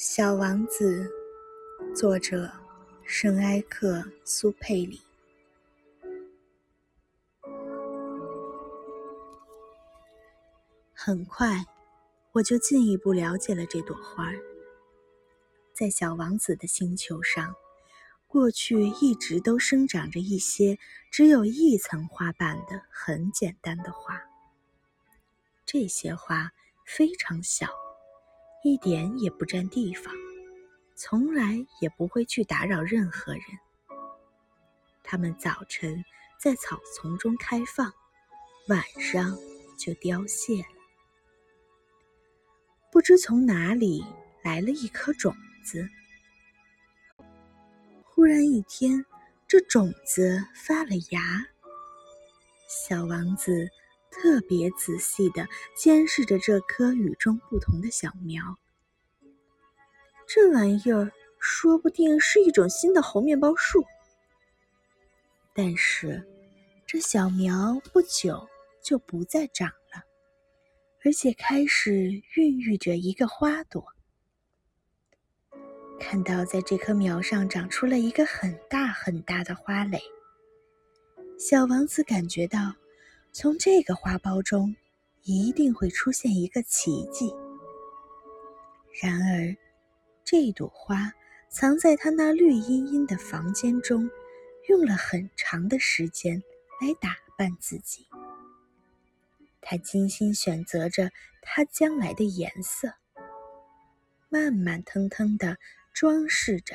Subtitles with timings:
[0.00, 1.10] 小王子，
[1.92, 2.48] 作者
[3.02, 5.02] 圣埃克苏佩里。
[10.94, 11.66] 很快，
[12.30, 14.38] 我就进一步了解了这朵花儿。
[15.74, 17.56] 在小王子的星球上，
[18.28, 20.78] 过去一直都生长着一些
[21.10, 24.22] 只有一层花瓣的很简单的花。
[25.66, 26.52] 这些花
[26.86, 27.87] 非常小。
[28.64, 30.12] 一点也不占地方，
[30.94, 33.42] 从来也不会去打扰任何人。
[35.02, 36.04] 它们早晨
[36.38, 37.92] 在草丛中开放，
[38.68, 39.38] 晚上
[39.78, 40.68] 就凋谢了。
[42.90, 44.04] 不知从哪里
[44.42, 45.88] 来了一颗种子，
[48.02, 49.04] 忽然一天，
[49.46, 51.20] 这种子发了芽。
[52.68, 53.68] 小王子。
[54.10, 58.42] 特别仔细的监视着这棵与众不同的小苗。
[60.26, 63.84] 这玩意儿说不定是一种新的猴面包树。
[65.54, 66.22] 但是，
[66.86, 68.48] 这小苗不久
[68.82, 70.02] 就不再长了，
[71.04, 73.84] 而且开始孕育着一个花朵。
[76.00, 80.00] 看到在这棵苗上长出了一个很大很大的花蕾，
[81.38, 82.72] 小王子感觉到。
[83.40, 84.74] 从这个花苞中，
[85.22, 87.32] 一定会出现一个奇迹。
[89.00, 89.56] 然而，
[90.24, 91.12] 这朵花
[91.48, 94.10] 藏在他那绿茵茵的房间中，
[94.68, 96.42] 用了很长的时间
[96.80, 98.08] 来打扮自己。
[99.60, 101.08] 他精心选择着
[101.40, 102.92] 它将来的颜色，
[104.28, 105.56] 慢慢腾腾地
[105.94, 106.74] 装饰着，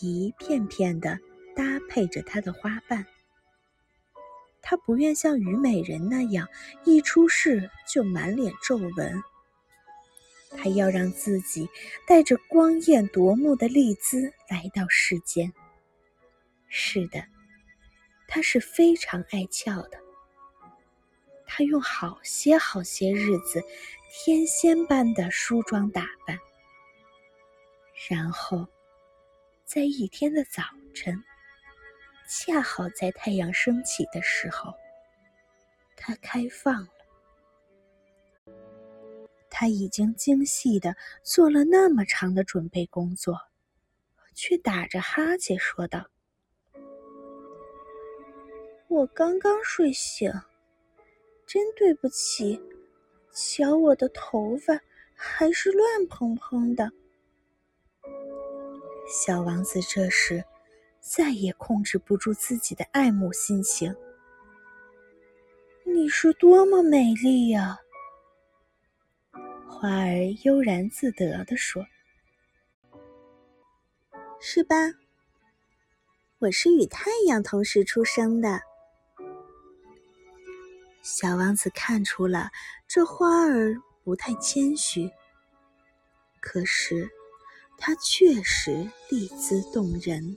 [0.00, 1.18] 一片片地
[1.54, 3.06] 搭配着它的花瓣。
[4.68, 6.48] 他不愿像虞美人那样
[6.84, 9.22] 一出世就满脸皱纹，
[10.50, 11.68] 他要让自己
[12.04, 15.52] 带着光艳夺目的丽姿来到世间。
[16.68, 17.24] 是的，
[18.26, 20.00] 他是非常爱俏的。
[21.46, 23.62] 他用好些好些日子，
[24.10, 26.36] 天仙般的梳妆打扮，
[28.10, 28.66] 然后，
[29.64, 31.22] 在一天的早晨。
[32.28, 34.74] 恰好在太阳升起的时候，
[35.96, 36.88] 它开放了。
[39.48, 43.40] 他已经精细的做了那么长的准备工作，
[44.34, 46.04] 却打着哈欠说道
[48.88, 50.30] ：“我刚刚睡醒，
[51.46, 52.60] 真对不起。
[53.32, 54.78] 瞧我的头发
[55.14, 56.90] 还是乱蓬蓬的。”
[59.08, 60.44] 小王子这时。
[61.08, 63.94] 再也控制不住自己的爱慕心情。
[65.84, 67.78] 你是多么美丽呀！
[69.68, 71.86] 花儿悠然自得地说
[74.42, 74.74] ：“是吧？
[76.38, 78.60] 我是与太阳同时出生的。”
[81.02, 82.50] 小王子看出了
[82.88, 85.08] 这花儿不太谦虚，
[86.40, 87.08] 可是
[87.78, 90.36] 它确实丽姿动人。